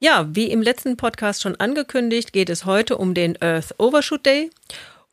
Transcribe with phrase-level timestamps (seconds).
[0.00, 4.50] Ja, wie im letzten Podcast schon angekündigt, geht es heute um den Earth Overshoot Day.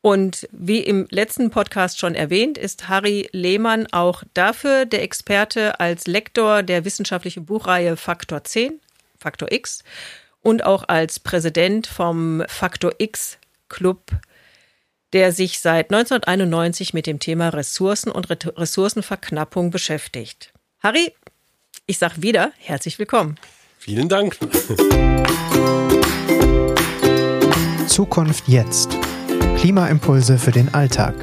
[0.00, 6.06] Und wie im letzten Podcast schon erwähnt, ist Harry Lehmann auch dafür der Experte als
[6.06, 8.80] Lektor der wissenschaftlichen Buchreihe Faktor 10,
[9.18, 9.82] Faktor X,
[10.40, 14.12] und auch als Präsident vom Faktor X Club,
[15.12, 20.52] der sich seit 1991 mit dem Thema Ressourcen und Ressourcenverknappung beschäftigt.
[20.78, 21.12] Harry,
[21.86, 23.36] ich sage wieder herzlich willkommen.
[23.86, 24.36] Vielen Dank.
[27.86, 28.98] Zukunft jetzt.
[29.58, 31.14] Klimaimpulse für den Alltag.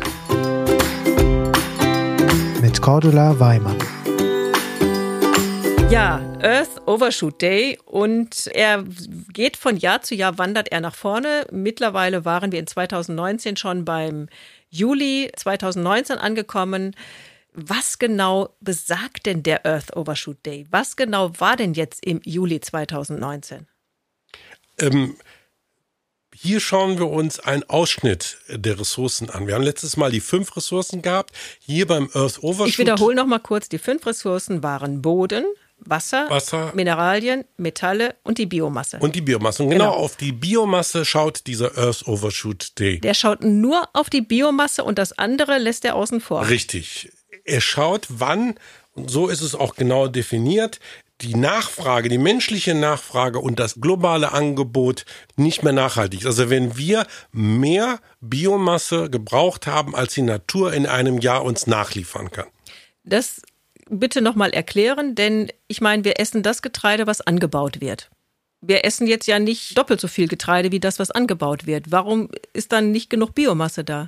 [2.61, 3.75] Mit Cordula Weimann.
[5.89, 8.85] Ja, Earth Overshoot Day und er
[9.33, 11.45] geht von Jahr zu Jahr, wandert er nach vorne.
[11.51, 14.29] Mittlerweile waren wir in 2019 schon beim
[14.69, 16.95] Juli 2019 angekommen.
[17.53, 20.65] Was genau besagt denn der Earth Overshoot Day?
[20.71, 23.67] Was genau war denn jetzt im Juli 2019?
[24.79, 25.15] Ähm,
[26.35, 29.45] hier schauen wir uns einen Ausschnitt der Ressourcen an.
[29.45, 31.31] Wir haben letztes Mal die fünf Ressourcen gehabt.
[31.59, 32.69] Hier beim Earth Overshoot.
[32.69, 33.69] Ich wiederhole noch mal kurz.
[33.69, 35.45] Die fünf Ressourcen waren Boden,
[35.77, 38.97] Wasser, Wasser, Mineralien, Metalle und die Biomasse.
[38.99, 39.63] Und die Biomasse.
[39.63, 42.99] Und genau, genau, auf die Biomasse schaut dieser Earth Overshoot Day.
[42.99, 46.49] Der schaut nur auf die Biomasse und das andere lässt er außen vor.
[46.49, 47.11] Richtig
[47.43, 48.55] er schaut, wann,
[48.93, 50.79] und so ist es auch genau definiert,
[51.21, 56.25] die Nachfrage, die menschliche Nachfrage und das globale Angebot nicht mehr nachhaltig ist.
[56.25, 62.31] Also wenn wir mehr Biomasse gebraucht haben, als die Natur in einem Jahr uns nachliefern
[62.31, 62.47] kann.
[63.03, 63.41] Das
[63.89, 68.09] bitte nochmal erklären, denn ich meine, wir essen das Getreide, was angebaut wird.
[68.61, 71.91] Wir essen jetzt ja nicht doppelt so viel Getreide wie das, was angebaut wird.
[71.91, 74.07] Warum ist dann nicht genug Biomasse da?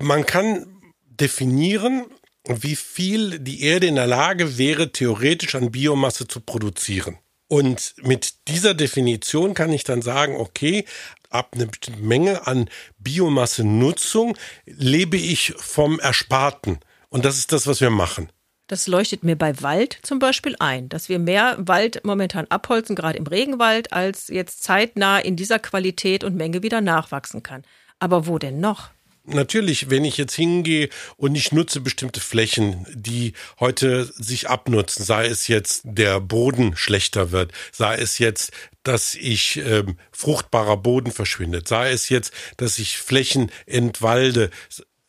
[0.00, 0.66] Man kann
[1.06, 2.06] definieren,
[2.48, 7.18] wie viel die Erde in der Lage wäre, theoretisch an Biomasse zu produzieren.
[7.46, 10.84] Und mit dieser Definition kann ich dann sagen, okay,
[11.30, 16.78] ab einer Menge an Biomassenutzung lebe ich vom Ersparten.
[17.08, 18.30] Und das ist das, was wir machen.
[18.66, 23.16] Das leuchtet mir bei Wald zum Beispiel ein, dass wir mehr Wald momentan abholzen, gerade
[23.16, 27.62] im Regenwald, als jetzt zeitnah in dieser Qualität und Menge wieder nachwachsen kann.
[27.98, 28.90] Aber wo denn noch?
[29.28, 35.26] Natürlich, wenn ich jetzt hingehe und ich nutze bestimmte Flächen, die heute sich abnutzen, sei
[35.26, 38.52] es jetzt der Boden schlechter wird, sei es jetzt,
[38.82, 44.50] dass ich ähm, fruchtbarer Boden verschwindet, sei es jetzt, dass ich Flächen entwalde,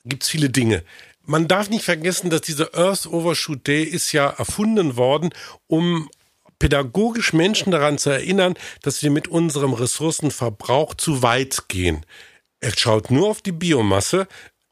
[0.06, 0.84] gibt's viele Dinge.
[1.26, 5.30] Man darf nicht vergessen, dass dieser Earth Overshoot Day ist ja erfunden worden,
[5.68, 6.10] um
[6.60, 12.06] pädagogisch Menschen daran zu erinnern, dass wir mit unserem Ressourcenverbrauch zu weit gehen.
[12.62, 14.28] Er schaut nur auf die Biomasse.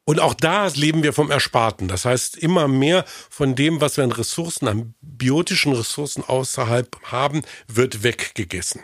[0.06, 1.90] Und auch da leben wir vom Ersparten.
[1.90, 7.42] Das heißt, immer mehr von dem, was wir an Ressourcen, an biotischen Ressourcen außerhalb haben,
[7.68, 8.84] wird weggegessen.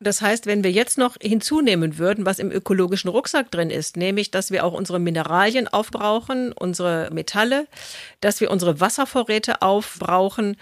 [0.00, 4.30] Das heißt, wenn wir jetzt noch hinzunehmen würden, was im ökologischen Rucksack drin ist, nämlich,
[4.30, 7.66] dass wir auch unsere Mineralien aufbrauchen, unsere Metalle,
[8.20, 10.56] dass wir unsere Wasservorräte aufbrauchen,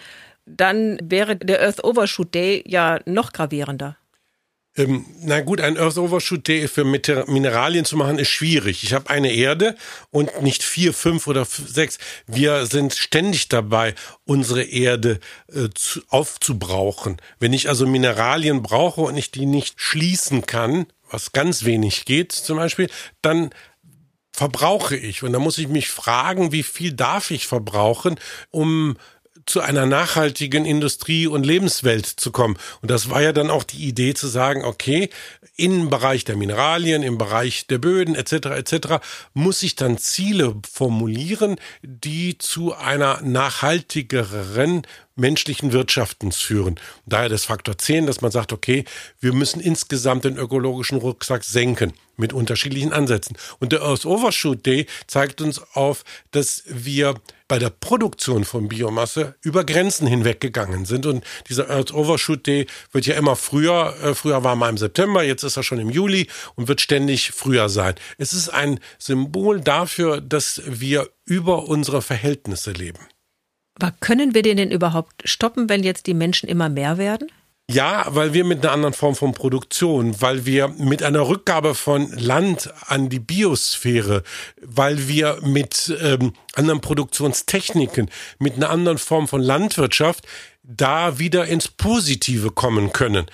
[0.47, 3.97] dann wäre der Earth Overshoot Day ja noch gravierender.
[4.77, 8.83] Ähm, na gut, ein Earth Overshoot Day für Mineralien zu machen ist schwierig.
[8.83, 9.77] Ich habe eine Erde
[10.11, 11.99] und nicht vier, fünf oder sechs.
[12.27, 15.21] Wir sind ständig dabei, unsere Erde
[15.53, 17.19] äh, zu, aufzubrauchen.
[17.39, 22.33] Wenn ich also Mineralien brauche und ich die nicht schließen kann, was ganz wenig geht
[22.33, 22.91] zum Beispiel,
[23.23, 23.51] dann
[24.33, 25.23] verbrauche ich.
[25.23, 28.19] Und da muss ich mich fragen, wie viel darf ich verbrauchen,
[28.51, 28.97] um
[29.47, 32.57] zu einer nachhaltigen Industrie- und Lebenswelt zu kommen.
[32.83, 35.11] Und das war ja dann auch die Idee zu sagen, okay,
[35.57, 38.33] im Bereich der Mineralien, im Bereich der Böden etc.
[38.47, 39.05] etc.
[39.33, 46.79] muss ich dann Ziele formulieren, die zu einer nachhaltigeren menschlichen Wirtschaftens führen.
[47.07, 48.85] Daher das Faktor 10, dass man sagt, okay,
[49.21, 53.37] wir müssen insgesamt den ökologischen Rucksack senken mit unterschiedlichen Ansätzen.
[53.59, 57.15] Und der Earth Overshoot Day zeigt uns auf, dass wir
[57.55, 61.07] bei der Produktion von Biomasse über Grenzen hinweggegangen sind.
[61.07, 65.23] Und dieser Earth Overshoot Day wird ja immer früher, äh, früher war mal im September,
[65.23, 67.95] jetzt ist er schon im Juli und wird ständig früher sein.
[68.19, 72.99] Es ist ein Symbol dafür, dass wir über unsere Verhältnisse leben.
[73.79, 77.29] Aber können wir den denn überhaupt stoppen, wenn jetzt die Menschen immer mehr werden?
[77.71, 82.13] Ja, weil wir mit einer anderen Form von Produktion, weil wir mit einer Rückgabe von
[82.13, 84.23] Land an die Biosphäre,
[84.61, 90.27] weil wir mit ähm, anderen Produktionstechniken, mit einer anderen Form von Landwirtschaft
[90.63, 93.27] da wieder ins Positive kommen können.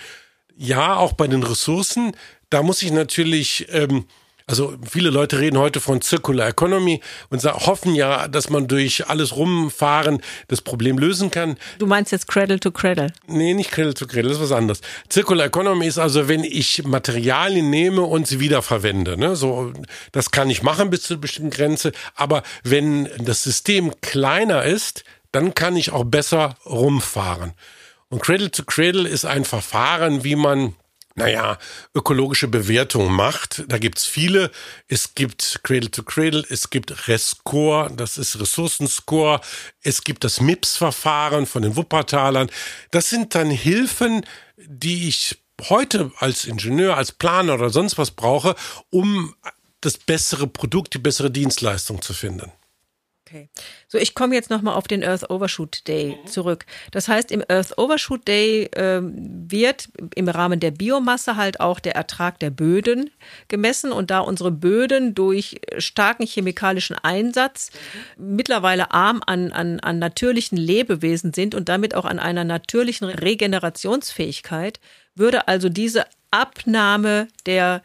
[0.56, 2.12] Ja, auch bei den Ressourcen,
[2.50, 4.04] da muss ich natürlich ähm,
[4.50, 9.36] Also viele Leute reden heute von Circular Economy und hoffen ja, dass man durch alles
[9.36, 11.56] rumfahren das Problem lösen kann.
[11.78, 13.12] Du meinst jetzt Cradle to Cradle?
[13.28, 14.80] Nee, nicht Cradle to Cradle, das ist was anderes.
[15.08, 19.16] Circular Economy ist also, wenn ich Materialien nehme und sie wiederverwende.
[19.16, 19.36] Ne?
[19.36, 19.72] So,
[20.10, 21.92] das kann ich machen bis zu einer bestimmten Grenze.
[22.16, 27.52] Aber wenn das System kleiner ist, dann kann ich auch besser rumfahren.
[28.08, 30.74] Und Cradle to Cradle ist ein Verfahren, wie man
[31.20, 31.58] naja,
[31.94, 33.64] ökologische Bewertung macht.
[33.68, 34.50] Da gibt's viele.
[34.88, 39.40] Es gibt Cradle to Cradle, es gibt Rescore, das ist Ressourcenscore,
[39.82, 42.50] es gibt das MIPS-Verfahren von den Wuppertalern.
[42.90, 44.24] Das sind dann Hilfen,
[44.56, 45.38] die ich
[45.68, 48.54] heute als Ingenieur, als Planer oder sonst was brauche,
[48.88, 49.34] um
[49.82, 52.50] das bessere Produkt, die bessere Dienstleistung zu finden.
[53.30, 53.48] Okay.
[53.86, 56.66] So, ich komme jetzt nochmal auf den Earth Overshoot Day zurück.
[56.90, 61.94] Das heißt, im Earth Overshoot Day äh, wird im Rahmen der Biomasse halt auch der
[61.94, 63.10] Ertrag der Böden
[63.46, 67.70] gemessen und da unsere Böden durch starken chemikalischen Einsatz
[68.18, 74.80] mittlerweile arm an, an, an natürlichen Lebewesen sind und damit auch an einer natürlichen Regenerationsfähigkeit,
[75.14, 77.82] würde also diese Abnahme der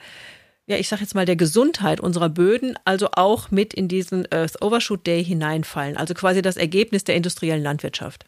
[0.68, 4.62] ja, ich sage jetzt mal, der Gesundheit unserer Böden also auch mit in diesen Earth
[4.62, 5.96] Overshoot Day hineinfallen.
[5.96, 8.26] Also quasi das Ergebnis der industriellen Landwirtschaft.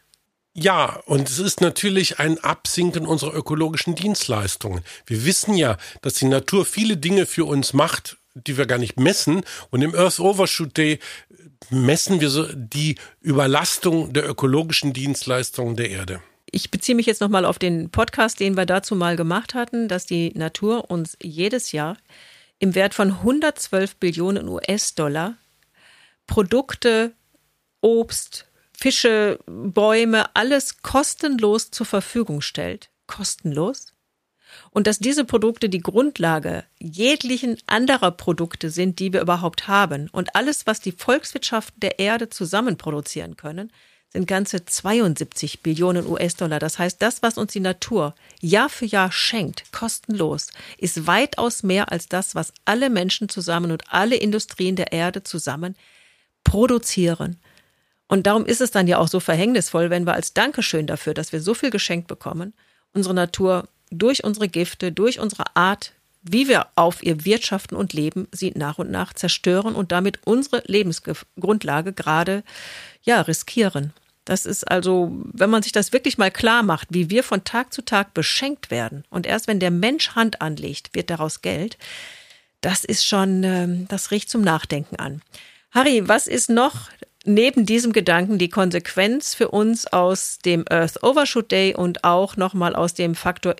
[0.54, 4.82] Ja, und es ist natürlich ein Absinken unserer ökologischen Dienstleistungen.
[5.06, 8.98] Wir wissen ja, dass die Natur viele Dinge für uns macht, die wir gar nicht
[8.98, 9.42] messen.
[9.70, 11.00] Und im Earth Overshoot Day
[11.70, 16.22] messen wir so die Überlastung der ökologischen Dienstleistungen der Erde
[16.52, 20.06] ich beziehe mich jetzt nochmal auf den Podcast, den wir dazu mal gemacht hatten, dass
[20.06, 21.96] die Natur uns jedes Jahr
[22.58, 25.36] im Wert von 112 Billionen US-Dollar
[26.26, 27.14] Produkte,
[27.80, 32.90] Obst, Fische, Bäume, alles kostenlos zur Verfügung stellt.
[33.06, 33.94] Kostenlos.
[34.70, 40.08] Und dass diese Produkte die Grundlage jeglichen anderer Produkte sind, die wir überhaupt haben.
[40.10, 43.72] Und alles, was die Volkswirtschaften der Erde zusammen produzieren können,
[44.12, 46.58] sind ganze 72 Billionen US-Dollar.
[46.58, 51.92] Das heißt, das, was uns die Natur Jahr für Jahr schenkt, kostenlos, ist weitaus mehr
[51.92, 55.76] als das, was alle Menschen zusammen und alle Industrien der Erde zusammen
[56.44, 57.38] produzieren.
[58.08, 61.32] Und darum ist es dann ja auch so verhängnisvoll, wenn wir als Dankeschön dafür, dass
[61.32, 62.54] wir so viel geschenkt bekommen,
[62.94, 65.92] unsere Natur durch unsere Gifte, durch unsere Art,
[66.22, 70.62] wie wir auf ihr wirtschaften und leben, sie nach und nach zerstören und damit unsere
[70.66, 72.42] Lebensgrundlage gerade
[73.02, 73.92] ja riskieren.
[74.24, 77.72] Das ist also, wenn man sich das wirklich mal klar macht, wie wir von Tag
[77.72, 81.78] zu Tag beschenkt werden und erst wenn der Mensch Hand anlegt, wird daraus Geld.
[82.60, 85.22] Das ist schon, ähm, das riecht zum Nachdenken an.
[85.70, 86.90] Harry, was ist noch
[87.24, 92.74] neben diesem Gedanken die Konsequenz für uns aus dem Earth Overshoot Day und auch nochmal
[92.74, 93.56] aus dem Faktor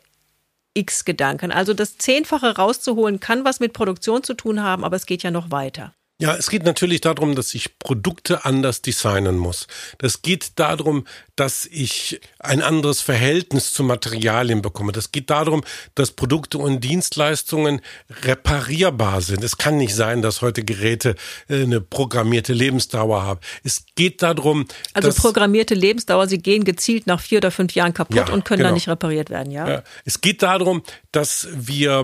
[0.74, 1.52] X-Gedanken?
[1.52, 5.30] Also das Zehnfache rauszuholen kann was mit Produktion zu tun haben, aber es geht ja
[5.30, 5.94] noch weiter.
[6.20, 9.68] Ja, es geht natürlich darum, dass ich Produkte anders designen muss.
[9.98, 11.06] Das geht darum,
[11.36, 14.90] dass ich ein anderes Verhältnis zu Materialien bekomme.
[14.90, 15.62] Das geht darum,
[15.94, 17.82] dass Produkte und Dienstleistungen
[18.24, 19.44] reparierbar sind.
[19.44, 21.14] Es kann nicht sein, dass heute Geräte
[21.48, 23.38] äh, eine programmierte Lebensdauer haben.
[23.62, 28.16] Es geht darum, also programmierte Lebensdauer, sie gehen gezielt nach vier oder fünf Jahren kaputt
[28.16, 28.70] ja, und können genau.
[28.70, 29.52] dann nicht repariert werden.
[29.52, 29.68] Ja?
[29.68, 29.82] ja.
[30.04, 30.82] Es geht darum,
[31.12, 32.02] dass wir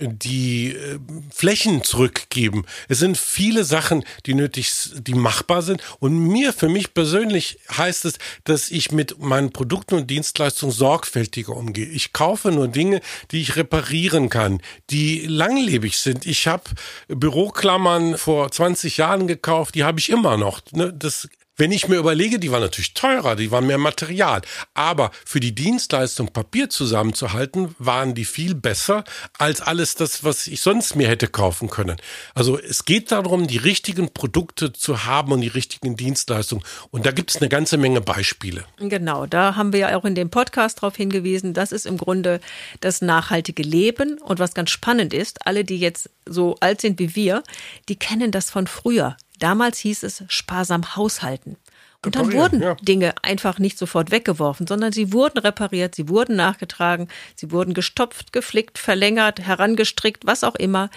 [0.00, 0.98] die äh,
[1.32, 2.64] Flächen zurückgeben.
[2.88, 5.82] Es sind viele Sachen, die nötig, die machbar sind.
[5.98, 11.56] Und mir, für mich persönlich heißt es, dass ich mit meinen Produkten und Dienstleistungen sorgfältiger
[11.56, 11.86] umgehe.
[11.86, 13.00] Ich kaufe nur Dinge,
[13.30, 14.60] die ich reparieren kann,
[14.90, 16.26] die langlebig sind.
[16.26, 16.64] Ich habe
[17.08, 20.60] Büroklammern vor 20 Jahren gekauft, die habe ich immer noch.
[20.72, 20.92] Ne?
[20.92, 21.28] Das
[21.60, 24.40] wenn ich mir überlege, die waren natürlich teurer, die waren mehr Material,
[24.72, 29.04] aber für die Dienstleistung Papier zusammenzuhalten, waren die viel besser
[29.36, 31.98] als alles das, was ich sonst mir hätte kaufen können.
[32.34, 36.64] Also es geht darum, die richtigen Produkte zu haben und die richtigen Dienstleistungen.
[36.90, 38.64] Und da gibt es eine ganze Menge Beispiele.
[38.78, 42.40] Genau, da haben wir ja auch in dem Podcast darauf hingewiesen, das ist im Grunde
[42.80, 44.16] das nachhaltige Leben.
[44.16, 47.42] Und was ganz spannend ist, alle, die jetzt so alt sind wie wir,
[47.90, 49.18] die kennen das von früher.
[49.40, 51.56] Damals hieß es sparsam haushalten.
[52.04, 52.76] Und dann wurden ja.
[52.76, 58.32] Dinge einfach nicht sofort weggeworfen, sondern sie wurden repariert, sie wurden nachgetragen, sie wurden gestopft,
[58.32, 60.88] geflickt, verlängert, herangestrickt, was auch immer.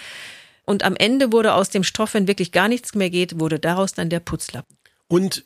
[0.65, 3.93] Und am Ende wurde aus dem Stoff, wenn wirklich gar nichts mehr geht, wurde daraus
[3.93, 4.77] dann der Putzlappen.
[5.09, 5.43] Und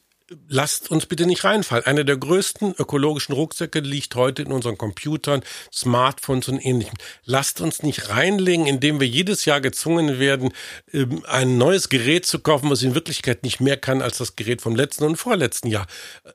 [0.48, 1.86] lasst uns bitte nicht reinfallen.
[1.86, 5.41] Einer der größten ökologischen Rucksäcke liegt heute in unseren Computern,
[5.74, 6.96] Smartphones und ähnlichem.
[7.24, 10.51] Lasst uns nicht reinlegen, indem wir jedes Jahr gezwungen werden,
[10.91, 14.62] ähm, ein neues Gerät zu kaufen, was in Wirklichkeit nicht mehr kann als das Gerät
[14.62, 15.88] vom letzten und vorletzten Jahr.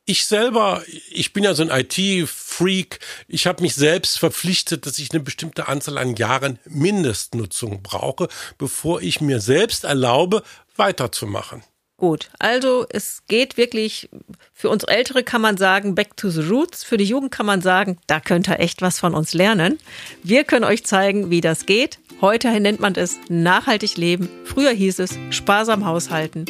[0.05, 2.99] Ich selber, ich bin ja so ein IT-Freak.
[3.29, 9.03] Ich habe mich selbst verpflichtet, dass ich eine bestimmte Anzahl an Jahren Mindestnutzung brauche, bevor
[9.03, 10.43] ich mir selbst erlaube,
[10.77, 11.63] weiterzumachen.
[12.03, 14.11] Gut, also es geht wirklich,
[14.53, 16.83] für uns Ältere kann man sagen, back to the roots.
[16.83, 19.79] Für die Jugend kann man sagen, da könnt ihr echt was von uns lernen.
[20.25, 22.01] Wir können euch zeigen, wie das geht.
[22.21, 24.29] Heute nennt man es nachhaltig leben.
[24.45, 26.47] Früher hieß es sparsam haushalten.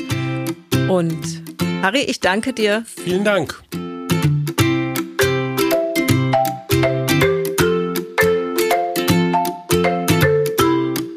[0.89, 1.43] Und
[1.83, 2.87] Harry, ich danke dir.
[2.87, 3.63] Vielen Dank.